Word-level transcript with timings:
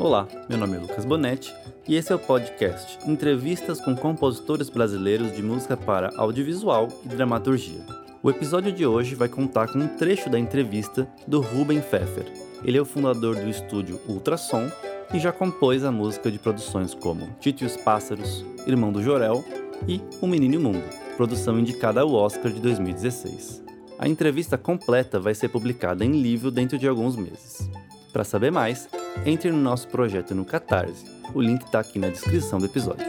Olá, 0.00 0.26
meu 0.48 0.56
nome 0.56 0.78
é 0.78 0.80
Lucas 0.80 1.04
Bonetti 1.04 1.54
e 1.86 1.94
esse 1.94 2.10
é 2.10 2.14
o 2.14 2.18
podcast 2.18 2.98
Entrevistas 3.06 3.78
com 3.82 3.94
compositores 3.94 4.70
brasileiros 4.70 5.36
de 5.36 5.42
música 5.42 5.76
para 5.76 6.10
audiovisual 6.16 6.88
e 7.04 7.08
dramaturgia. 7.08 7.84
O 8.22 8.30
episódio 8.30 8.72
de 8.72 8.86
hoje 8.86 9.14
vai 9.14 9.28
contar 9.28 9.70
com 9.70 9.78
um 9.78 9.98
trecho 9.98 10.30
da 10.30 10.38
entrevista 10.38 11.06
do 11.26 11.42
Ruben 11.42 11.82
Pfeffer. 11.82 12.32
Ele 12.64 12.78
é 12.78 12.80
o 12.80 12.86
fundador 12.86 13.36
do 13.36 13.50
estúdio 13.50 14.00
Ultrassom 14.08 14.70
e 15.12 15.18
já 15.18 15.32
compôs 15.32 15.84
a 15.84 15.92
música 15.92 16.30
de 16.30 16.38
produções 16.38 16.94
como 16.94 17.28
Tito 17.38 17.62
e 17.62 17.66
os 17.66 17.76
Pássaros, 17.76 18.42
Irmão 18.66 18.90
do 18.90 19.02
Jorel 19.02 19.44
e 19.86 20.00
O 20.22 20.26
Menino 20.26 20.54
e 20.54 20.56
o 20.56 20.62
Mundo, 20.62 20.88
produção 21.18 21.58
indicada 21.58 22.00
ao 22.00 22.14
Oscar 22.14 22.50
de 22.50 22.60
2016. 22.60 23.62
A 23.98 24.08
entrevista 24.08 24.56
completa 24.56 25.20
vai 25.20 25.34
ser 25.34 25.50
publicada 25.50 26.06
em 26.06 26.22
livro 26.22 26.50
dentro 26.50 26.78
de 26.78 26.88
alguns 26.88 27.16
meses. 27.16 27.68
Para 28.14 28.24
saber 28.24 28.50
mais, 28.50 28.88
entre 29.24 29.50
no 29.50 29.58
nosso 29.58 29.88
projeto 29.88 30.34
no 30.34 30.44
Catarse. 30.44 31.04
O 31.34 31.40
link 31.40 31.62
está 31.62 31.80
aqui 31.80 31.98
na 31.98 32.08
descrição 32.08 32.58
do 32.58 32.66
episódio. 32.66 33.06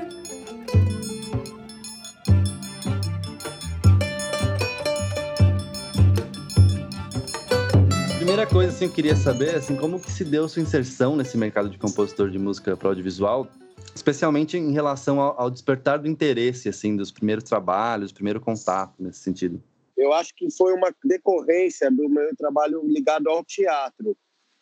Primeira 8.18 8.46
coisa, 8.48 8.72
assim, 8.72 8.86
eu 8.86 8.92
queria 8.92 9.16
saber, 9.16 9.56
assim, 9.56 9.76
como 9.76 10.00
que 10.00 10.12
se 10.12 10.24
deu 10.24 10.48
sua 10.48 10.62
inserção 10.62 11.16
nesse 11.16 11.38
mercado 11.38 11.70
de 11.70 11.78
compositor 11.78 12.30
de 12.30 12.40
música 12.40 12.78
para 12.78 12.90
audiovisual, 12.90 13.48
especialmente 13.94 14.58
em 14.58 14.72
relação 14.72 15.20
ao, 15.20 15.40
ao 15.40 15.50
despertar 15.50 16.00
do 16.00 16.08
interesse, 16.08 16.70
assim, 16.70 16.96
dos 16.96 17.12
primeiros 17.12 17.44
trabalhos, 17.44 18.12
primeiro 18.12 18.40
contato 18.40 18.94
nesse 19.00 19.20
sentido. 19.20 19.62
Eu 19.98 20.14
acho 20.14 20.34
que 20.36 20.50
foi 20.50 20.74
uma 20.74 20.94
decorrência 21.04 21.92
do 21.92 22.08
meu 22.08 22.36
trabalho 22.36 22.82
ligado 22.86 23.28
ao 23.28 23.44
teatro 23.44 24.16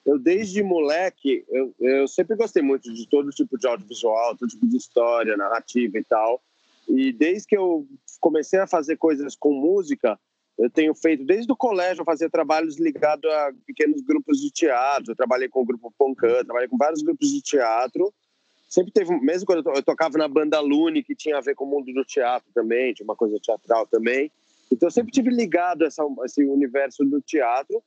eu 0.09 0.17
desde 0.17 0.63
moleque, 0.63 1.45
eu, 1.49 1.71
eu 1.79 2.07
sempre 2.07 2.35
gostei 2.35 2.63
muito 2.63 2.91
de 2.91 3.07
todo 3.07 3.29
tipo 3.29 3.59
de 3.59 3.67
audiovisual, 3.67 4.35
todo 4.35 4.49
tipo 4.49 4.67
de 4.67 4.75
história, 4.75 5.37
narrativa 5.37 5.99
e 5.99 6.03
tal. 6.03 6.41
E 6.87 7.13
desde 7.13 7.47
que 7.47 7.55
eu 7.55 7.85
comecei 8.19 8.59
a 8.59 8.65
fazer 8.65 8.97
coisas 8.97 9.35
com 9.35 9.53
música, 9.53 10.19
eu 10.57 10.67
tenho 10.67 10.95
feito, 10.95 11.23
desde 11.23 11.51
o 11.51 11.55
colégio, 11.55 12.01
eu 12.01 12.05
fazia 12.05 12.27
trabalhos 12.27 12.79
ligados 12.79 13.31
a 13.31 13.53
pequenos 13.67 14.01
grupos 14.01 14.41
de 14.41 14.49
teatro. 14.49 15.11
Eu 15.11 15.15
trabalhei 15.15 15.47
com 15.47 15.61
o 15.61 15.65
grupo 15.65 15.93
Poncan, 15.95 16.43
trabalhei 16.43 16.67
com 16.67 16.75
vários 16.75 17.03
grupos 17.03 17.29
de 17.29 17.39
teatro. 17.43 18.11
Sempre 18.67 18.91
teve, 18.91 19.15
mesmo 19.21 19.45
quando 19.45 19.69
eu 19.75 19.83
tocava 19.83 20.17
na 20.17 20.27
banda 20.27 20.59
Lune, 20.59 21.03
que 21.03 21.15
tinha 21.15 21.37
a 21.37 21.41
ver 21.41 21.53
com 21.53 21.65
o 21.65 21.67
mundo 21.67 21.93
do 21.93 22.03
teatro 22.03 22.49
também, 22.51 22.95
tinha 22.95 23.05
uma 23.05 23.15
coisa 23.15 23.37
teatral 23.39 23.85
também. 23.85 24.31
Então 24.71 24.87
eu 24.87 24.91
sempre 24.91 25.11
tive 25.11 25.29
ligado 25.29 25.83
a 25.83 26.25
esse 26.25 26.43
universo 26.43 27.05
do 27.05 27.21
teatro 27.21 27.79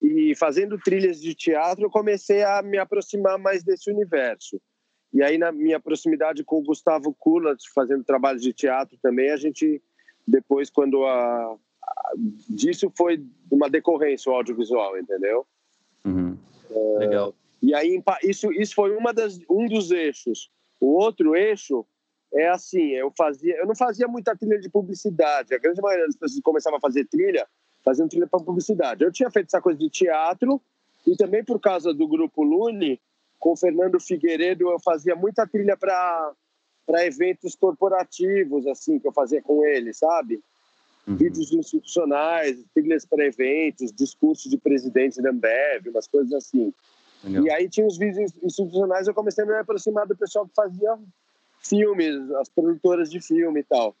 e 0.00 0.34
fazendo 0.34 0.78
trilhas 0.78 1.20
de 1.20 1.34
teatro 1.34 1.84
eu 1.84 1.90
comecei 1.90 2.42
a 2.42 2.62
me 2.62 2.78
aproximar 2.78 3.38
mais 3.38 3.62
desse 3.62 3.90
universo. 3.90 4.60
E 5.12 5.22
aí 5.22 5.36
na 5.36 5.52
minha 5.52 5.80
proximidade 5.80 6.44
com 6.44 6.58
o 6.58 6.62
Gustavo 6.62 7.14
Kulat, 7.18 7.62
fazendo 7.74 8.04
trabalhos 8.04 8.42
de 8.42 8.52
teatro 8.52 8.96
também, 9.02 9.30
a 9.30 9.36
gente 9.36 9.82
depois 10.26 10.70
quando 10.70 11.04
a, 11.04 11.56
a 11.82 12.12
disso 12.48 12.92
foi 12.96 13.22
uma 13.50 13.68
decorrência 13.68 14.30
o 14.30 14.34
audiovisual, 14.34 14.98
entendeu? 14.98 15.46
Uhum. 16.04 16.36
É, 16.70 16.98
Legal. 16.98 17.34
E 17.62 17.74
aí 17.74 18.02
isso 18.22 18.50
isso 18.52 18.74
foi 18.74 18.96
uma 18.96 19.12
das 19.12 19.38
um 19.50 19.66
dos 19.66 19.90
eixos. 19.90 20.50
O 20.80 20.94
outro 20.94 21.36
eixo 21.36 21.84
é 22.32 22.48
assim, 22.48 22.92
eu 22.92 23.12
fazia, 23.16 23.56
eu 23.56 23.66
não 23.66 23.74
fazia 23.74 24.06
muita 24.06 24.36
trilha 24.36 24.58
de 24.58 24.70
publicidade. 24.70 25.54
A 25.54 25.58
grande 25.58 25.82
maioria 25.82 26.06
das 26.06 26.16
pessoas 26.16 26.40
começava 26.42 26.76
a 26.76 26.80
fazer 26.80 27.04
trilha 27.06 27.46
fazendo 27.90 28.08
trilha 28.08 28.26
para 28.26 28.40
publicidade. 28.40 29.02
Eu 29.02 29.12
tinha 29.12 29.30
feito 29.30 29.48
essa 29.48 29.60
coisa 29.60 29.78
de 29.78 29.90
teatro 29.90 30.60
e 31.06 31.16
também 31.16 31.44
por 31.44 31.58
causa 31.58 31.92
do 31.92 32.06
grupo 32.06 32.42
Lune, 32.42 33.00
com 33.38 33.52
o 33.52 33.56
Fernando 33.56 33.98
Figueiredo, 33.98 34.70
eu 34.70 34.78
fazia 34.78 35.16
muita 35.16 35.46
trilha 35.46 35.76
para 35.76 36.32
para 36.86 37.06
eventos 37.06 37.54
corporativos, 37.54 38.66
assim, 38.66 38.98
que 38.98 39.06
eu 39.06 39.12
fazia 39.12 39.40
com 39.40 39.64
ele, 39.64 39.94
sabe? 39.94 40.42
Uhum. 41.06 41.14
Vídeos 41.14 41.52
institucionais, 41.52 42.58
trilhas 42.74 43.06
para 43.06 43.24
eventos, 43.24 43.92
discursos 43.92 44.50
de 44.50 44.58
presidentes 44.58 45.18
da 45.18 45.30
Ambev, 45.30 45.86
umas 45.86 46.08
coisas 46.08 46.32
assim. 46.32 46.74
Legal. 47.22 47.44
E 47.44 47.50
aí 47.50 47.68
tinha 47.68 47.86
os 47.86 47.96
vídeos 47.96 48.32
institucionais, 48.42 49.06
eu 49.06 49.14
comecei 49.14 49.44
a 49.44 49.46
me 49.46 49.54
aproximar 49.54 50.04
do 50.04 50.16
pessoal 50.16 50.48
que 50.48 50.54
fazia 50.54 50.98
filmes, 51.60 52.28
as 52.32 52.48
produtoras 52.48 53.08
de 53.08 53.20
filme 53.20 53.60
e 53.60 53.64
tal. 53.64 53.94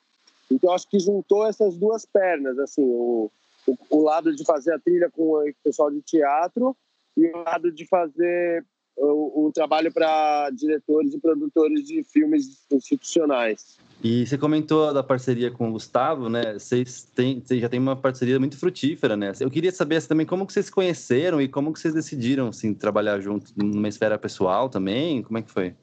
Então 0.50 0.72
acho 0.72 0.88
que 0.88 0.98
juntou 0.98 1.46
essas 1.46 1.76
duas 1.76 2.04
pernas, 2.04 2.58
assim, 2.58 2.82
o, 2.82 3.30
o, 3.66 3.76
o, 3.90 4.02
lado 4.02 4.34
de 4.34 4.44
fazer 4.44 4.72
a 4.72 4.78
trilha 4.78 5.10
com 5.10 5.22
o 5.22 5.52
pessoal 5.62 5.90
de 5.90 6.00
teatro 6.02 6.76
e 7.16 7.26
o 7.26 7.42
lado 7.42 7.70
de 7.72 7.86
fazer 7.86 8.64
o, 8.96 9.46
o 9.46 9.52
trabalho 9.52 9.92
para 9.92 10.50
diretores 10.50 11.14
e 11.14 11.20
produtores 11.20 11.86
de 11.86 12.02
filmes 12.04 12.66
institucionais. 12.70 13.78
E 14.02 14.26
você 14.26 14.38
comentou 14.38 14.94
da 14.94 15.02
parceria 15.02 15.50
com 15.50 15.68
o 15.68 15.72
Gustavo, 15.72 16.28
né? 16.30 16.54
Vocês, 16.54 17.02
têm, 17.14 17.40
vocês 17.40 17.60
já 17.60 17.68
têm 17.68 17.78
uma 17.78 17.96
parceria 17.96 18.38
muito 18.38 18.56
frutífera, 18.56 19.14
né? 19.16 19.32
Eu 19.38 19.50
queria 19.50 19.70
saber 19.70 19.96
assim, 19.96 20.08
também 20.08 20.24
como 20.24 20.46
que 20.46 20.52
vocês 20.54 20.66
se 20.66 20.72
conheceram 20.72 21.40
e 21.40 21.48
como 21.48 21.72
que 21.72 21.78
vocês 21.78 21.92
decidiram 21.92 22.48
assim, 22.48 22.72
trabalhar 22.72 23.20
junto 23.20 23.52
numa 23.56 23.88
esfera 23.88 24.18
pessoal 24.18 24.70
também. 24.70 25.22
Como 25.22 25.38
é 25.38 25.42
que 25.42 25.50
foi? 25.50 25.74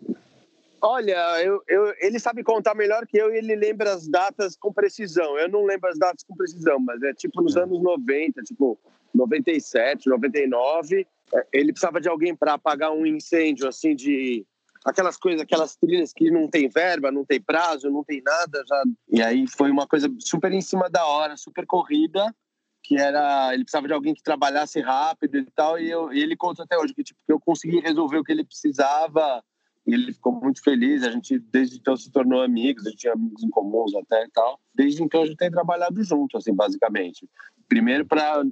Olha, 0.82 1.44
eu, 1.44 1.62
eu, 1.68 1.94
ele 2.00 2.20
sabe 2.20 2.44
contar 2.44 2.76
melhor 2.76 3.06
que 3.08 3.18
eu 3.18 3.34
e 3.34 3.38
ele 3.38 3.56
lembra 3.56 3.94
as 3.94 4.08
datas 4.08 4.56
com 4.56 4.72
precisão. 4.72 5.38
Eu 5.38 5.50
não 5.50 5.66
lembro 5.66 5.90
as 5.90 5.98
datas 5.98 6.24
com 6.24 6.36
precisão, 6.36 6.80
mas 6.80 7.02
é 7.02 7.14
tipo 7.14 7.42
nos 7.42 7.56
é. 7.56 7.62
anos 7.62 7.82
90, 7.82 8.42
tipo 8.44 8.80
97, 9.14 10.08
99. 10.08 11.08
É, 11.34 11.48
ele 11.52 11.72
precisava 11.72 12.00
de 12.00 12.08
alguém 12.08 12.36
para 12.36 12.54
apagar 12.54 12.92
um 12.92 13.06
incêndio, 13.06 13.68
assim, 13.68 13.96
de 13.96 14.46
aquelas 14.86 15.18
coisas, 15.18 15.42
aquelas 15.42 15.76
trilhas 15.76 16.14
que 16.14 16.30
não 16.30 16.48
tem 16.48 16.70
verba, 16.70 17.12
não 17.12 17.26
tem 17.26 17.42
prazo, 17.42 17.90
não 17.90 18.04
tem 18.04 18.22
nada. 18.22 18.64
Já... 18.68 18.84
E 19.10 19.22
aí 19.22 19.46
foi 19.48 19.72
uma 19.72 19.88
coisa 19.88 20.08
super 20.20 20.52
em 20.52 20.62
cima 20.62 20.90
da 20.90 21.06
hora, 21.06 21.36
super 21.36 21.66
corrida, 21.66 22.34
que 22.84 22.96
era 22.96 23.52
ele 23.54 23.64
precisava 23.64 23.88
de 23.88 23.94
alguém 23.94 24.14
que 24.14 24.22
trabalhasse 24.22 24.80
rápido 24.80 25.40
e 25.40 25.46
tal. 25.56 25.80
E, 25.80 25.90
eu, 25.90 26.14
e 26.14 26.22
ele 26.22 26.38
conta 26.38 26.64
até 26.64 26.78
hoje 26.78 26.94
que 26.94 27.04
tipo 27.04 27.20
que 27.26 27.34
eu 27.34 27.40
consegui 27.40 27.80
resolver 27.80 28.20
o 28.20 28.24
que 28.24 28.32
ele 28.32 28.46
precisava 28.46 29.44
e 29.88 29.94
ele 29.94 30.12
ficou 30.12 30.34
muito 30.34 30.62
feliz. 30.62 31.04
A 31.04 31.12
gente, 31.12 31.40
desde 31.40 31.78
então, 31.78 31.96
se 31.96 32.12
tornou 32.12 32.42
amigos, 32.42 32.86
a 32.86 32.90
gente 32.90 33.00
tinha 33.00 33.14
amigos 33.14 33.42
em 33.42 33.50
comuns 33.50 33.96
até 33.96 34.26
e 34.26 34.30
tal. 34.30 34.60
Desde 34.76 35.02
então, 35.02 35.22
a 35.22 35.26
gente 35.26 35.38
tem 35.38 35.50
trabalhado 35.50 36.04
junto, 36.04 36.36
assim, 36.36 36.54
basicamente. 36.54 37.28
Primeiro 37.70 38.06
para 38.06 38.44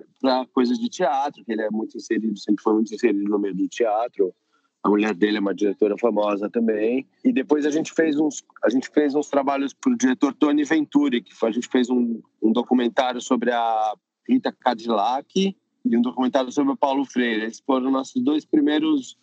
coisas 0.53 0.79
de 0.79 0.88
teatro, 0.88 1.44
que 1.44 1.51
ele 1.51 1.62
é 1.62 1.69
muito 1.69 1.97
inserido, 1.97 2.38
sempre 2.38 2.63
foi 2.63 2.73
muito 2.73 2.94
inserido 2.94 3.29
no 3.29 3.38
meio 3.38 3.53
do 3.53 3.68
teatro. 3.68 4.34
A 4.81 4.90
mulher 4.90 5.13
dele 5.13 5.38
é 5.38 5.40
uma 5.41 5.53
diretora 5.53 5.97
famosa 5.97 6.50
também. 6.50 7.06
E 7.23 7.34
depois 7.34 7.66
a 7.66 7.72
gente 7.72 7.91
fez 7.91 8.17
uns, 8.17 8.41
a 8.63 8.69
gente 8.69 8.90
fez 8.90 9.13
uns 9.13 9.29
trabalhos 9.29 9.73
para 9.73 9.91
o 9.91 9.97
diretor 9.97 10.34
Tony 10.34 10.63
Venturi, 10.63 11.22
que 11.22 11.35
foi, 11.35 11.50
a 11.50 11.52
gente 11.52 11.67
fez 11.67 11.90
um, 11.90 12.22
um 12.41 12.52
documentário 12.53 13.19
sobre 13.19 13.52
a 13.52 13.94
Rita 14.29 14.53
Cadillac 14.53 15.56
e 15.85 15.97
um 15.97 16.02
documentário 16.02 16.52
sobre 16.52 16.72
o 16.72 16.78
Paulo 16.78 17.03
Freire. 17.03 17.44
Eles 17.44 17.59
foram 17.59 17.91
nossos 17.91 18.23
dois 18.23 18.46
primeiros 18.46 19.17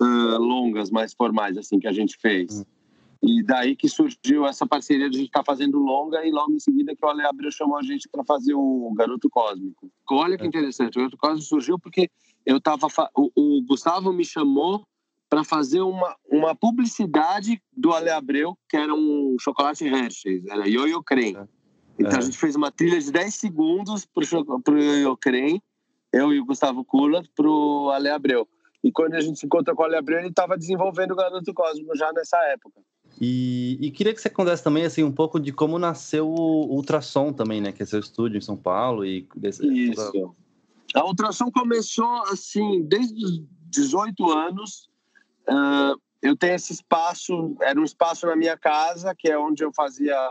uh, 0.00 0.38
longas, 0.38 0.90
mais 0.90 1.12
formais, 1.12 1.56
assim, 1.56 1.78
que 1.78 1.88
a 1.88 1.92
gente 1.92 2.16
fez. 2.20 2.64
E 3.22 3.42
daí 3.42 3.74
que 3.74 3.88
surgiu 3.88 4.46
essa 4.46 4.66
parceria 4.66 5.08
de 5.08 5.16
a 5.16 5.18
gente 5.18 5.28
estar 5.28 5.42
tá 5.42 5.46
fazendo 5.46 5.78
longa 5.78 6.26
e 6.26 6.30
logo 6.30 6.52
em 6.52 6.58
seguida 6.58 6.94
que 6.94 7.04
o 7.04 7.08
Ale 7.08 7.22
Abreu 7.22 7.50
chamou 7.50 7.78
a 7.78 7.82
gente 7.82 8.06
para 8.06 8.22
fazer 8.22 8.52
o 8.52 8.92
Garoto 8.94 9.30
Cósmico. 9.30 9.90
Olha 10.10 10.36
que 10.36 10.44
é. 10.44 10.46
interessante, 10.46 10.96
o 10.96 11.00
Garoto 11.00 11.16
Cósmico 11.16 11.46
surgiu 11.46 11.78
porque 11.78 12.10
eu 12.44 12.60
tava 12.60 12.86
o, 13.16 13.30
o 13.34 13.62
Gustavo 13.62 14.12
me 14.12 14.26
chamou 14.26 14.84
para 15.30 15.42
fazer 15.42 15.80
uma, 15.80 16.14
uma 16.30 16.54
publicidade 16.54 17.60
do 17.74 17.92
Ale 17.92 18.10
Abreu, 18.10 18.56
que 18.68 18.76
era 18.76 18.94
um 18.94 19.36
chocolate 19.40 19.84
Hershey's, 19.84 20.46
era 20.46 20.68
Yo-Yo 20.68 21.02
Creme. 21.02 21.38
É. 21.38 21.48
Então 21.98 22.12
é. 22.12 22.18
a 22.18 22.20
gente 22.20 22.36
fez 22.36 22.54
uma 22.54 22.70
trilha 22.70 23.00
de 23.00 23.10
10 23.10 23.34
segundos 23.34 24.04
para 24.04 24.74
o 24.74 24.78
Yo-Yo 24.78 25.16
Creme, 25.16 25.62
eu 26.12 26.32
e 26.32 26.38
o 26.38 26.44
Gustavo 26.44 26.84
Kula, 26.84 27.22
para 27.34 27.48
o 27.48 27.90
Ale 27.90 28.10
Abreu. 28.10 28.46
E 28.84 28.92
quando 28.92 29.14
a 29.14 29.20
gente 29.20 29.38
se 29.38 29.46
encontra 29.46 29.74
com 29.74 29.82
o 29.82 29.86
Ale 29.86 29.96
Abreu, 29.96 30.18
ele 30.18 30.28
estava 30.28 30.58
desenvolvendo 30.58 31.12
o 31.12 31.16
Garoto 31.16 31.54
Cósmico 31.54 31.96
já 31.96 32.12
nessa 32.12 32.36
época. 32.48 32.82
E, 33.18 33.78
e, 33.80 33.90
queria 33.90 34.12
que 34.12 34.20
você 34.20 34.28
contasse 34.28 34.62
também 34.62 34.84
assim 34.84 35.02
um 35.02 35.12
pouco 35.12 35.40
de 35.40 35.52
como 35.52 35.78
nasceu 35.78 36.28
o 36.28 36.66
Ultrassom 36.74 37.32
também, 37.32 37.62
né? 37.62 37.72
Que 37.72 37.82
é 37.82 37.86
seu 37.86 38.00
estúdio 38.00 38.36
em 38.36 38.42
São 38.42 38.56
Paulo 38.56 39.06
e 39.06 39.26
desse... 39.34 39.66
isso. 39.66 40.34
A 40.94 41.04
Ultrassom 41.06 41.50
começou 41.50 42.22
assim 42.24 42.82
desde 42.82 43.24
os 43.24 43.42
18 43.70 44.30
anos. 44.30 44.90
Uh, 45.48 45.98
eu 46.20 46.36
tenho 46.36 46.54
esse 46.54 46.72
espaço, 46.72 47.56
era 47.62 47.80
um 47.80 47.84
espaço 47.84 48.26
na 48.26 48.36
minha 48.36 48.56
casa 48.56 49.14
que 49.16 49.28
é 49.28 49.38
onde 49.38 49.64
eu 49.64 49.72
fazia 49.72 50.30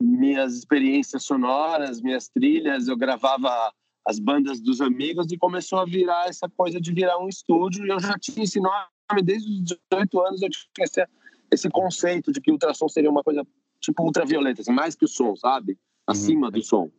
minhas 0.00 0.54
experiências 0.54 1.24
sonoras, 1.24 2.02
minhas 2.02 2.28
trilhas. 2.28 2.86
Eu 2.86 2.96
gravava 2.96 3.72
as 4.06 4.18
bandas 4.18 4.60
dos 4.60 4.80
amigos 4.80 5.26
e 5.32 5.38
começou 5.38 5.78
a 5.78 5.84
virar 5.84 6.28
essa 6.28 6.48
coisa 6.48 6.80
de 6.80 6.92
virar 6.92 7.18
um 7.18 7.28
estúdio. 7.28 7.86
E 7.86 7.88
eu 7.88 7.98
já 7.98 8.18
tinha 8.18 8.44
esse 8.44 8.60
nome 8.60 9.22
desde 9.22 9.50
os 9.50 9.78
18 9.90 10.20
anos, 10.20 10.42
eu 10.42 10.50
tinha 10.50 10.84
esse, 10.84 11.06
esse 11.50 11.70
conceito 11.70 12.32
de 12.32 12.40
que 12.40 12.50
ultrassom 12.50 12.88
seria 12.88 13.10
uma 13.10 13.22
coisa 13.22 13.46
tipo 13.80 14.02
ultravioleta, 14.02 14.62
assim, 14.62 14.72
mais 14.72 14.94
que 14.94 15.04
o 15.04 15.08
som, 15.08 15.34
sabe? 15.36 15.78
Acima 16.06 16.46
uhum. 16.46 16.52
do 16.52 16.62
som. 16.62 16.90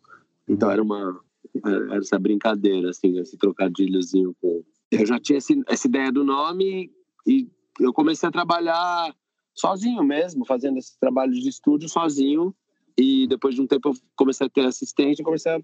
Então 0.48 0.70
era 0.70 0.82
uma 0.82 1.20
era 1.64 1.98
essa 1.98 2.20
brincadeira, 2.20 2.90
assim, 2.90 3.18
esse 3.20 3.38
trocadilhozinho 3.38 4.36
com. 4.42 4.64
Eu 4.92 5.06
já 5.06 5.20
tinha 5.20 5.38
esse, 5.38 5.62
essa 5.68 5.88
ideia 5.88 6.12
do 6.12 6.24
nome 6.24 6.92
e 7.26 7.50
eu 7.80 7.92
comecei 7.92 8.28
a 8.30 8.32
trabalhar 8.32 9.16
sozinho 9.54 10.04
mesmo, 10.04 10.46
fazendo 10.46 10.78
esses 10.78 10.96
trabalhos 10.98 11.40
de 11.40 11.50
estúdio 11.50 11.90
sozinho. 11.90 12.56
E 12.98 13.28
depois 13.28 13.56
de 13.56 13.62
um 13.62 13.68
tempo 13.68 13.90
eu 13.90 13.94
comecei 14.16 14.48
a 14.48 14.50
ter 14.50 14.66
assistente 14.66 15.20
e 15.20 15.24
comecei 15.24 15.52
a 15.52 15.60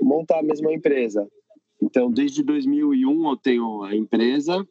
montar 0.00 0.40
a 0.40 0.42
mesma 0.42 0.72
empresa. 0.72 1.26
Então, 1.80 2.10
desde 2.10 2.42
2001 2.42 3.30
eu 3.30 3.36
tenho 3.36 3.82
a 3.82 3.94
empresa, 3.94 4.66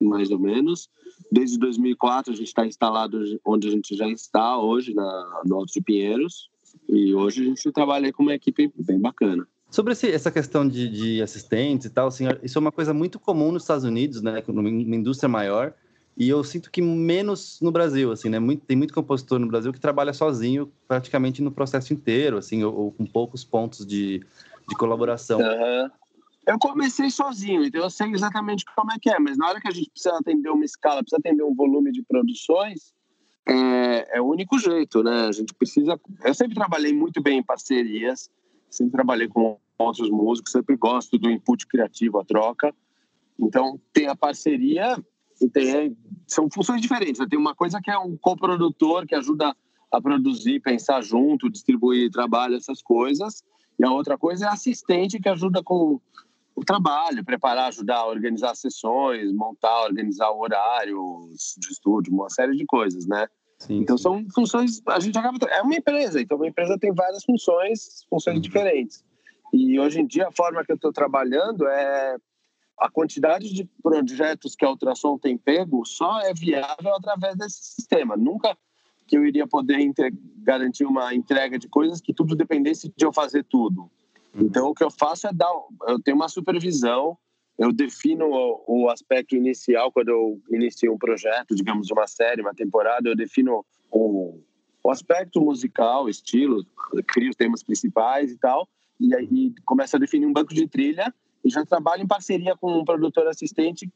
mais 0.00 0.30
ou 0.30 0.38
menos. 0.38 0.88
Desde 1.30 1.58
2004 1.58 2.32
a 2.32 2.36
gente 2.36 2.48
está 2.48 2.66
instalado 2.66 3.20
onde 3.44 3.68
a 3.68 3.70
gente 3.70 3.96
já 3.96 4.08
está 4.08 4.58
hoje, 4.58 4.94
na, 4.94 5.42
no 5.44 5.56
Alto 5.56 5.72
de 5.72 5.80
Pinheiros. 5.80 6.48
E 6.88 7.14
hoje 7.14 7.42
a 7.42 7.44
gente 7.44 7.72
trabalha 7.72 8.12
com 8.12 8.22
uma 8.22 8.34
equipe 8.34 8.72
bem 8.76 9.00
bacana. 9.00 9.46
Sobre 9.70 9.92
esse, 9.92 10.10
essa 10.10 10.30
questão 10.30 10.66
de, 10.66 10.88
de, 10.88 11.22
assistentes 11.22 11.86
e 11.86 11.90
tal, 11.90 12.06
assim, 12.08 12.24
isso 12.42 12.56
é 12.56 12.60
uma 12.60 12.70
coisa 12.70 12.94
muito 12.94 13.18
comum 13.18 13.50
nos 13.50 13.64
Estados 13.64 13.84
Unidos, 13.84 14.22
né, 14.22 14.42
numa 14.46 14.68
indústria 14.68 15.28
maior, 15.28 15.74
e 16.16 16.28
eu 16.28 16.42
sinto 16.44 16.70
que 16.70 16.80
menos 16.80 17.58
no 17.60 17.72
Brasil, 17.72 18.12
assim, 18.12 18.28
né, 18.28 18.38
muito, 18.38 18.64
tem 18.64 18.76
muito 18.76 18.94
compositor 18.94 19.40
no 19.40 19.48
Brasil 19.48 19.72
que 19.72 19.80
trabalha 19.80 20.12
sozinho 20.12 20.70
praticamente 20.86 21.42
no 21.42 21.50
processo 21.50 21.92
inteiro, 21.92 22.38
assim, 22.38 22.62
ou, 22.62 22.74
ou 22.74 22.92
com 22.92 23.04
poucos 23.04 23.44
pontos 23.44 23.84
de, 23.84 24.24
de 24.68 24.76
colaboração. 24.76 25.38
Uhum. 25.38 25.90
Eu 26.46 26.58
comecei 26.58 27.10
sozinho, 27.10 27.64
então 27.64 27.82
eu 27.82 27.90
sei 27.90 28.10
exatamente 28.12 28.64
como 28.76 28.92
é 28.92 28.98
que 29.00 29.10
é, 29.10 29.18
mas 29.18 29.36
na 29.36 29.48
hora 29.48 29.60
que 29.60 29.66
a 29.66 29.72
gente 29.72 29.90
precisa 29.90 30.16
atender 30.16 30.48
uma 30.48 30.64
escala, 30.64 31.02
precisa 31.02 31.18
atender 31.18 31.42
um 31.42 31.54
volume 31.54 31.90
de 31.90 32.02
produções, 32.02 32.94
é, 33.48 34.18
é 34.18 34.20
o 34.20 34.26
único 34.26 34.58
jeito, 34.58 35.02
né? 35.02 35.26
A 35.26 35.32
gente 35.32 35.52
precisa. 35.54 36.00
Eu 36.24 36.34
sempre 36.34 36.54
trabalhei 36.54 36.92
muito 36.92 37.20
bem 37.20 37.38
em 37.38 37.42
parcerias, 37.42 38.30
sempre 38.70 38.92
trabalhei 38.92 39.28
com 39.28 39.58
outros 39.78 40.08
músicos, 40.08 40.52
sempre 40.52 40.76
gosto 40.76 41.18
do 41.18 41.30
input 41.30 41.66
criativo, 41.66 42.18
a 42.18 42.24
troca. 42.24 42.74
Então, 43.38 43.80
tem 43.92 44.06
a 44.06 44.16
parceria 44.16 44.96
tem, 45.52 45.96
são 46.26 46.48
funções 46.50 46.80
diferentes. 46.80 47.20
Tem 47.28 47.38
uma 47.38 47.54
coisa 47.54 47.80
que 47.82 47.90
é 47.90 47.98
um 47.98 48.16
coprodutor 48.16 49.06
que 49.06 49.14
ajuda 49.14 49.54
a 49.92 50.00
produzir, 50.00 50.60
pensar 50.60 51.02
junto, 51.02 51.50
distribuir 51.50 52.10
trabalho, 52.10 52.56
essas 52.56 52.80
coisas. 52.80 53.44
E 53.78 53.84
a 53.84 53.90
outra 53.90 54.16
coisa 54.16 54.46
é 54.46 54.48
assistente 54.48 55.20
que 55.20 55.28
ajuda 55.28 55.62
com 55.62 56.00
o 56.54 56.64
trabalho, 56.64 57.24
preparar, 57.24 57.68
ajudar 57.68 57.98
a 57.98 58.06
organizar 58.06 58.54
sessões, 58.54 59.30
montar, 59.32 59.82
organizar 59.82 60.30
o 60.30 60.40
horário 60.40 61.30
de 61.58 61.70
estúdio, 61.70 62.14
uma 62.14 62.30
série 62.30 62.56
de 62.56 62.64
coisas, 62.64 63.06
né? 63.06 63.28
Sim, 63.58 63.78
então 63.78 63.96
sim. 63.96 64.02
são 64.02 64.26
funções, 64.34 64.82
a 64.86 64.98
gente 65.00 65.18
acaba 65.18 65.38
é 65.48 65.62
uma 65.62 65.74
empresa, 65.74 66.20
então 66.20 66.36
uma 66.36 66.48
empresa 66.48 66.78
tem 66.78 66.92
várias 66.92 67.24
funções, 67.24 68.04
funções 68.08 68.36
uhum. 68.36 68.42
diferentes. 68.42 69.04
E 69.52 69.78
hoje 69.78 70.00
em 70.00 70.06
dia 70.06 70.28
a 70.28 70.32
forma 70.32 70.64
que 70.64 70.72
eu 70.72 70.76
estou 70.76 70.92
trabalhando 70.92 71.66
é 71.66 72.16
a 72.78 72.90
quantidade 72.90 73.52
de 73.52 73.68
projetos 73.82 74.54
que 74.54 74.64
a 74.64 74.70
ultrassom 74.70 75.18
tem 75.18 75.38
pego 75.38 75.84
só 75.86 76.20
é 76.20 76.34
viável 76.34 76.94
através 76.94 77.36
desse 77.36 77.74
sistema. 77.74 78.16
Nunca 78.16 78.56
que 79.06 79.16
eu 79.16 79.24
iria 79.24 79.46
poder 79.46 79.78
garantir 80.38 80.84
uma 80.84 81.14
entrega 81.14 81.58
de 81.58 81.68
coisas 81.68 82.00
que 82.00 82.12
tudo 82.12 82.34
dependesse 82.34 82.92
de 82.96 83.04
eu 83.04 83.12
fazer 83.12 83.44
tudo. 83.44 83.90
Então, 84.34 84.68
o 84.68 84.74
que 84.74 84.84
eu 84.84 84.90
faço 84.90 85.26
é 85.26 85.32
dar. 85.32 85.50
Eu 85.86 86.00
tenho 86.00 86.16
uma 86.16 86.28
supervisão, 86.28 87.16
eu 87.58 87.72
defino 87.72 88.26
o, 88.26 88.84
o 88.84 88.90
aspecto 88.90 89.34
inicial 89.34 89.90
quando 89.90 90.08
eu 90.08 90.40
inicio 90.50 90.92
um 90.92 90.98
projeto, 90.98 91.54
digamos, 91.54 91.90
uma 91.90 92.06
série, 92.06 92.42
uma 92.42 92.54
temporada, 92.54 93.08
eu 93.08 93.16
defino 93.16 93.64
o, 93.90 94.38
o 94.84 94.90
aspecto 94.90 95.40
musical, 95.40 96.08
estilo, 96.08 96.64
crio 97.06 97.30
os 97.30 97.36
temas 97.36 97.62
principais 97.62 98.30
e 98.30 98.36
tal, 98.36 98.68
e 99.00 99.14
aí 99.14 99.54
começo 99.64 99.96
a 99.96 99.98
definir 99.98 100.26
um 100.26 100.32
banco 100.32 100.54
de 100.54 100.66
trilha 100.68 101.12
e 101.42 101.48
já 101.48 101.64
trabalho 101.64 102.02
em 102.02 102.06
parceria 102.06 102.56
com 102.56 102.78
um 102.78 102.84
produtor 102.84 103.26
assistente 103.26 103.90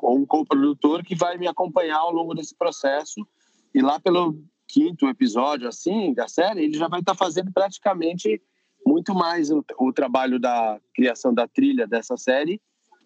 ou 0.00 0.18
um 0.18 0.26
co-produtor 0.26 1.04
que 1.04 1.14
vai 1.14 1.36
me 1.38 1.46
acompanhar 1.46 1.98
ao 1.98 2.12
longo 2.12 2.34
desse 2.34 2.54
processo 2.54 3.26
e 3.74 3.80
lá 3.80 4.00
pelo 4.00 4.36
quinto 4.74 5.06
episódio 5.06 5.68
assim 5.68 6.12
da 6.12 6.26
série 6.26 6.64
ele 6.64 6.76
já 6.76 6.88
vai 6.88 6.98
estar 6.98 7.14
fazendo 7.14 7.52
praticamente 7.52 8.42
muito 8.84 9.14
mais 9.14 9.48
o, 9.48 9.64
o 9.78 9.92
trabalho 9.92 10.40
da 10.40 10.80
criação 10.92 11.32
da 11.32 11.46
trilha 11.46 11.86
dessa 11.86 12.16
série 12.16 12.60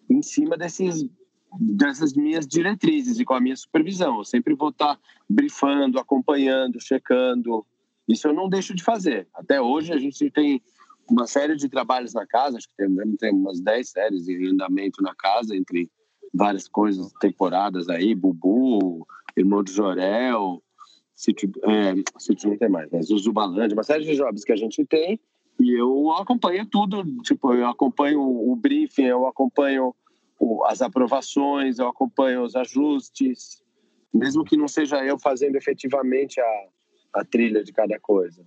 em 0.09 0.23
cima 0.23 0.57
desses 0.57 1.07
dessas 1.59 2.13
minhas 2.13 2.47
diretrizes 2.47 3.19
e 3.19 3.25
com 3.25 3.33
a 3.33 3.41
minha 3.41 3.55
supervisão. 3.55 4.19
Eu 4.19 4.23
sempre 4.23 4.53
vou 4.53 4.69
estar 4.69 4.99
brifando, 5.27 5.97
acompanhando, 5.97 6.79
checando. 6.79 7.65
Isso 8.07 8.27
eu 8.27 8.33
não 8.33 8.47
deixo 8.47 8.75
de 8.75 8.83
fazer. 8.83 9.27
Até 9.33 9.59
hoje 9.59 9.91
a 9.91 9.97
gente 9.97 10.29
tem 10.29 10.61
uma 11.09 11.25
série 11.25 11.55
de 11.55 11.67
trabalhos 11.67 12.13
na 12.13 12.23
casa, 12.27 12.57
acho 12.57 12.69
que 12.69 12.75
tem, 12.75 13.15
tem 13.17 13.33
umas 13.33 13.59
10 13.61 13.89
séries 13.89 14.27
em 14.27 14.49
andamento 14.49 15.01
na 15.01 15.15
casa, 15.15 15.55
entre 15.55 15.89
várias 16.31 16.67
coisas, 16.67 17.11
temporadas 17.19 17.89
aí, 17.89 18.13
Bubu, 18.13 19.07
Irmão 19.35 19.63
de 19.63 19.71
Jorel, 19.71 20.61
Sítio, 21.19 21.51
é, 21.63 21.95
Sítio 22.17 22.49
não 22.49 22.57
tem 22.57 22.69
mais, 22.69 22.89
mas 22.89 23.07
Zubalândia, 23.07 23.75
uma 23.75 23.83
série 23.83 24.05
de 24.05 24.15
jobs 24.15 24.45
que 24.45 24.53
a 24.53 24.55
gente 24.55 24.85
tem 24.85 25.19
e 25.59 25.77
eu 25.77 26.11
acompanho 26.13 26.65
tudo, 26.65 27.03
tipo, 27.23 27.53
eu 27.53 27.67
acompanho 27.67 28.21
o 28.21 28.55
briefing, 28.55 29.03
eu 29.03 29.27
acompanho 29.27 29.93
as 30.67 30.81
aprovações, 30.81 31.77
eu 31.77 31.89
acompanho 31.89 32.41
os 32.41 32.55
ajustes, 32.55 33.61
mesmo 34.13 34.45
que 34.45 34.55
não 34.55 34.69
seja 34.69 35.03
eu 35.03 35.19
fazendo 35.19 35.57
efetivamente 35.57 36.39
a, 36.39 36.67
a 37.15 37.25
trilha 37.25 37.65
de 37.65 37.73
cada 37.73 37.99
coisa. 37.99 38.41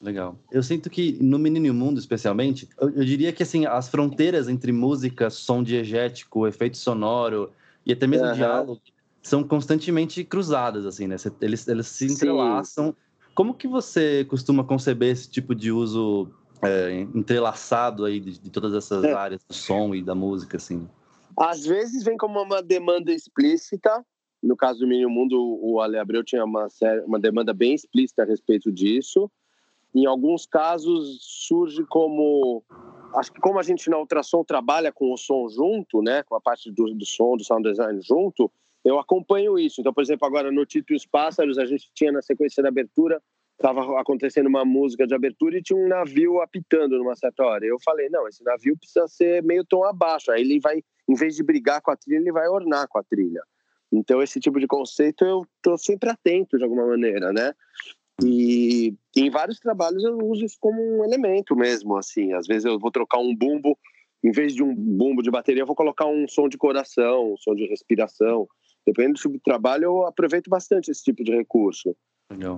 Legal. 0.00 0.38
Eu 0.52 0.62
sinto 0.62 0.88
que 0.88 1.20
no 1.20 1.40
Menino 1.40 1.74
Mundo, 1.74 1.98
especialmente, 1.98 2.68
eu, 2.80 2.88
eu, 2.90 3.04
diria 3.04 3.32
que 3.32 3.42
assim 3.42 3.66
as 3.66 3.88
fronteiras 3.88 4.48
entre 4.48 4.70
música, 4.70 5.28
som 5.28 5.60
diegético, 5.60 6.46
efeito 6.46 6.76
sonoro 6.76 7.50
e 7.84 7.92
até 7.92 8.06
mesmo 8.06 8.28
uhum. 8.28 8.34
diálogo 8.34 8.80
são 9.26 9.42
constantemente 9.42 10.22
cruzadas, 10.22 10.86
assim, 10.86 11.08
né? 11.08 11.16
Eles, 11.40 11.66
eles 11.66 11.88
se 11.88 12.06
entrelaçam. 12.06 12.86
Sim. 12.90 12.94
Como 13.34 13.54
que 13.54 13.66
você 13.66 14.24
costuma 14.24 14.62
conceber 14.62 15.10
esse 15.10 15.28
tipo 15.28 15.52
de 15.52 15.72
uso 15.72 16.30
é, 16.62 17.00
entrelaçado 17.12 18.04
aí 18.04 18.20
de, 18.20 18.38
de 18.38 18.50
todas 18.50 18.72
essas 18.72 19.02
é. 19.02 19.12
áreas 19.12 19.42
do 19.42 19.52
som 19.52 19.92
e 19.96 20.00
da 20.00 20.14
música, 20.14 20.58
assim? 20.58 20.88
Às 21.36 21.66
vezes 21.66 22.04
vem 22.04 22.16
como 22.16 22.40
uma 22.40 22.62
demanda 22.62 23.12
explícita. 23.12 24.06
No 24.40 24.56
caso 24.56 24.78
do 24.78 24.86
Mínimo 24.86 25.10
Mundo, 25.10 25.58
o 25.60 25.80
Ale 25.80 25.98
Abreu 25.98 26.22
tinha 26.22 26.44
uma, 26.44 26.68
série, 26.68 27.00
uma 27.00 27.18
demanda 27.18 27.52
bem 27.52 27.74
explícita 27.74 28.22
a 28.22 28.26
respeito 28.26 28.70
disso. 28.70 29.28
Em 29.92 30.06
alguns 30.06 30.46
casos 30.46 31.18
surge 31.20 31.84
como 31.86 32.62
acho 33.16 33.32
que 33.32 33.40
como 33.40 33.58
a 33.58 33.62
gente 33.64 33.90
na 33.90 33.98
ultrassom 33.98 34.44
trabalha 34.44 34.92
com 34.92 35.12
o 35.12 35.16
som 35.16 35.48
junto, 35.48 36.00
né, 36.00 36.22
com 36.22 36.36
a 36.36 36.40
parte 36.40 36.70
do, 36.70 36.94
do 36.94 37.04
som, 37.04 37.36
do 37.36 37.42
sound 37.42 37.68
design 37.68 38.00
junto, 38.02 38.50
eu 38.86 39.00
acompanho 39.00 39.58
isso. 39.58 39.80
Então, 39.80 39.92
por 39.92 40.02
exemplo, 40.02 40.26
agora 40.26 40.52
no 40.52 40.64
Tito 40.64 40.92
e 40.92 40.96
os 40.96 41.04
Pássaros, 41.04 41.58
a 41.58 41.66
gente 41.66 41.90
tinha 41.92 42.12
na 42.12 42.22
sequência 42.22 42.62
da 42.62 42.68
abertura, 42.68 43.20
estava 43.52 44.00
acontecendo 44.00 44.46
uma 44.46 44.64
música 44.64 45.06
de 45.06 45.14
abertura 45.14 45.58
e 45.58 45.62
tinha 45.62 45.78
um 45.78 45.88
navio 45.88 46.40
apitando 46.40 46.96
numa 46.96 47.16
certa 47.16 47.44
hora. 47.44 47.66
Eu 47.66 47.78
falei, 47.84 48.08
não, 48.08 48.28
esse 48.28 48.44
navio 48.44 48.76
precisa 48.76 49.08
ser 49.08 49.42
meio 49.42 49.64
tom 49.64 49.82
abaixo. 49.82 50.30
Aí 50.30 50.40
ele 50.40 50.60
vai, 50.60 50.82
em 51.08 51.14
vez 51.14 51.34
de 51.34 51.42
brigar 51.42 51.82
com 51.82 51.90
a 51.90 51.96
trilha, 51.96 52.18
ele 52.18 52.30
vai 52.30 52.46
ornar 52.48 52.86
com 52.86 52.98
a 52.98 53.02
trilha. 53.02 53.42
Então, 53.92 54.22
esse 54.22 54.38
tipo 54.38 54.60
de 54.60 54.68
conceito 54.68 55.24
eu 55.24 55.44
estou 55.56 55.76
sempre 55.76 56.08
atento 56.08 56.56
de 56.56 56.62
alguma 56.62 56.86
maneira, 56.86 57.32
né? 57.32 57.52
E 58.22 58.94
em 59.16 59.30
vários 59.30 59.58
trabalhos 59.58 60.04
eu 60.04 60.16
uso 60.18 60.44
isso 60.44 60.56
como 60.60 60.80
um 60.80 61.04
elemento 61.04 61.56
mesmo, 61.56 61.96
assim. 61.96 62.32
Às 62.34 62.46
vezes 62.46 62.64
eu 62.64 62.78
vou 62.78 62.92
trocar 62.92 63.18
um 63.18 63.34
bumbo, 63.34 63.76
em 64.22 64.30
vez 64.30 64.54
de 64.54 64.62
um 64.62 64.74
bumbo 64.74 65.22
de 65.22 65.30
bateria, 65.30 65.62
eu 65.62 65.66
vou 65.66 65.76
colocar 65.76 66.06
um 66.06 66.26
som 66.28 66.48
de 66.48 66.56
coração, 66.56 67.32
um 67.32 67.36
som 67.36 67.54
de 67.54 67.66
respiração. 67.66 68.48
Dependendo 68.86 69.14
do 69.14 69.20
tipo 69.20 69.34
de 69.34 69.42
trabalho, 69.42 69.84
eu 69.84 70.06
aproveito 70.06 70.48
bastante 70.48 70.90
esse 70.90 71.02
tipo 71.02 71.24
de 71.24 71.34
recurso. 71.34 71.96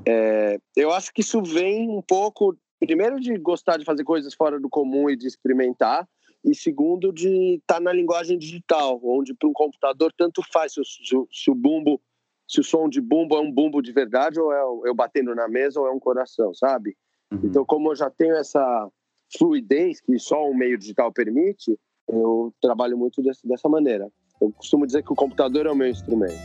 É, 0.06 0.58
eu 0.76 0.92
acho 0.92 1.12
que 1.12 1.20
isso 1.20 1.42
vem 1.42 1.88
um 1.88 2.02
pouco, 2.02 2.56
primeiro, 2.78 3.18
de 3.18 3.36
gostar 3.38 3.78
de 3.78 3.84
fazer 3.84 4.04
coisas 4.04 4.34
fora 4.34 4.60
do 4.60 4.68
comum 4.68 5.08
e 5.08 5.16
de 5.16 5.26
experimentar, 5.26 6.06
e 6.44 6.54
segundo, 6.54 7.12
de 7.12 7.54
estar 7.56 7.76
tá 7.76 7.80
na 7.80 7.92
linguagem 7.92 8.38
digital, 8.38 9.00
onde 9.02 9.34
para 9.34 9.48
um 9.48 9.52
computador 9.52 10.12
tanto 10.16 10.42
faz 10.52 10.74
se, 10.74 10.84
se, 10.84 11.16
se, 11.30 11.50
o 11.50 11.54
bumbo, 11.54 12.00
se 12.46 12.60
o 12.60 12.64
som 12.64 12.88
de 12.88 13.00
bumbo 13.00 13.36
é 13.36 13.40
um 13.40 13.50
bumbo 13.50 13.82
de 13.82 13.92
verdade 13.92 14.38
ou 14.38 14.52
é 14.52 14.88
eu 14.88 14.94
batendo 14.94 15.34
na 15.34 15.48
mesa 15.48 15.80
ou 15.80 15.86
é 15.86 15.90
um 15.90 15.98
coração, 15.98 16.54
sabe? 16.54 16.96
Uhum. 17.32 17.40
Então, 17.44 17.64
como 17.64 17.90
eu 17.90 17.96
já 17.96 18.08
tenho 18.08 18.36
essa 18.36 18.88
fluidez 19.36 20.00
que 20.00 20.18
só 20.18 20.48
um 20.48 20.54
meio 20.54 20.78
digital 20.78 21.12
permite, 21.12 21.78
eu 22.08 22.54
trabalho 22.60 22.96
muito 22.96 23.22
dessa 23.22 23.68
maneira. 23.68 24.08
Eu 24.40 24.52
costumo 24.52 24.86
dizer 24.86 25.02
que 25.02 25.12
o 25.12 25.16
computador 25.16 25.66
é 25.66 25.70
o 25.70 25.74
meu 25.74 25.88
instrumento. 25.88 26.38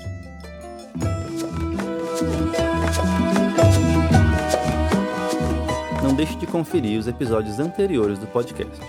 Não 6.01 6.15
deixe 6.15 6.35
de 6.37 6.47
conferir 6.47 6.99
os 6.99 7.07
episódios 7.07 7.59
anteriores 7.59 8.17
do 8.17 8.27
podcast. 8.27 8.79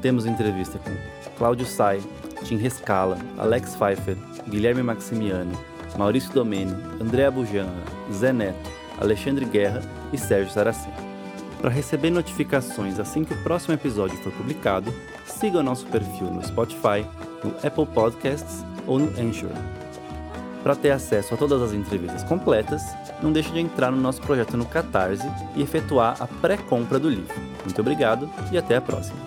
Temos 0.00 0.26
entrevista 0.26 0.78
com 0.78 0.90
Cláudio 1.36 1.66
Sai, 1.66 2.00
Tim 2.44 2.56
Rescala, 2.56 3.16
Alex 3.38 3.76
Pfeiffer, 3.76 4.16
Guilherme 4.48 4.82
Maximiano, 4.82 5.52
Maurício 5.96 6.32
Domene, 6.32 6.72
André 7.00 7.30
Bujanra, 7.30 7.70
Zé 8.12 8.32
Neto, 8.32 8.70
Alexandre 9.00 9.44
Guerra 9.44 9.80
e 10.12 10.18
Sérgio 10.18 10.52
Saracen. 10.52 11.11
Para 11.62 11.70
receber 11.70 12.10
notificações 12.10 12.98
assim 12.98 13.22
que 13.22 13.32
o 13.32 13.42
próximo 13.44 13.72
episódio 13.72 14.18
for 14.18 14.32
publicado, 14.32 14.92
siga 15.24 15.58
o 15.58 15.62
nosso 15.62 15.86
perfil 15.86 16.26
no 16.26 16.44
Spotify, 16.44 17.06
no 17.44 17.54
Apple 17.64 17.86
Podcasts 17.86 18.64
ou 18.84 18.98
no 18.98 19.06
Anchor. 19.10 19.52
Para 20.64 20.74
ter 20.74 20.90
acesso 20.90 21.34
a 21.34 21.36
todas 21.36 21.62
as 21.62 21.72
entrevistas 21.72 22.24
completas, 22.24 22.82
não 23.22 23.32
deixe 23.32 23.52
de 23.52 23.60
entrar 23.60 23.92
no 23.92 23.96
nosso 24.00 24.20
projeto 24.22 24.56
no 24.56 24.66
Catarse 24.66 25.26
e 25.54 25.62
efetuar 25.62 26.16
a 26.20 26.26
pré-compra 26.26 26.98
do 26.98 27.08
livro. 27.08 27.34
Muito 27.64 27.80
obrigado 27.80 28.28
e 28.50 28.58
até 28.58 28.74
a 28.74 28.80
próxima. 28.80 29.20